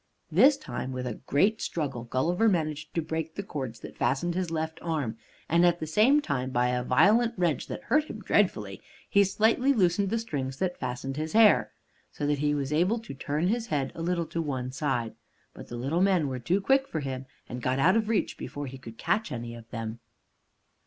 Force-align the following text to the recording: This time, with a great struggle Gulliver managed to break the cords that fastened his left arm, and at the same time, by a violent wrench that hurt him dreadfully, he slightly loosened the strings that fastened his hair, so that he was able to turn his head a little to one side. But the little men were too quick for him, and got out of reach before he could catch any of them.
This 0.31 0.57
time, 0.57 0.91
with 0.93 1.05
a 1.05 1.21
great 1.27 1.61
struggle 1.61 2.05
Gulliver 2.05 2.49
managed 2.49 2.91
to 2.95 3.03
break 3.03 3.35
the 3.35 3.43
cords 3.43 3.81
that 3.81 3.95
fastened 3.99 4.33
his 4.33 4.49
left 4.49 4.79
arm, 4.81 5.15
and 5.47 5.63
at 5.63 5.79
the 5.79 5.85
same 5.85 6.21
time, 6.23 6.49
by 6.49 6.69
a 6.69 6.83
violent 6.83 7.35
wrench 7.37 7.67
that 7.67 7.83
hurt 7.83 8.05
him 8.05 8.19
dreadfully, 8.19 8.81
he 9.07 9.23
slightly 9.23 9.73
loosened 9.73 10.09
the 10.09 10.17
strings 10.17 10.57
that 10.57 10.79
fastened 10.79 11.17
his 11.17 11.33
hair, 11.33 11.71
so 12.11 12.25
that 12.25 12.39
he 12.39 12.55
was 12.55 12.73
able 12.73 12.97
to 12.97 13.13
turn 13.13 13.45
his 13.47 13.67
head 13.67 13.91
a 13.93 14.01
little 14.01 14.25
to 14.25 14.41
one 14.41 14.71
side. 14.71 15.13
But 15.53 15.67
the 15.67 15.77
little 15.77 16.01
men 16.01 16.27
were 16.27 16.39
too 16.39 16.61
quick 16.61 16.87
for 16.87 17.01
him, 17.01 17.27
and 17.47 17.61
got 17.61 17.77
out 17.77 17.95
of 17.95 18.09
reach 18.09 18.39
before 18.39 18.65
he 18.65 18.79
could 18.79 18.97
catch 18.97 19.31
any 19.31 19.53
of 19.53 19.69
them. 19.69 19.99